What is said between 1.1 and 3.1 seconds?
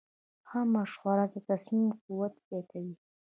د تصمیم قوت زیاتوي.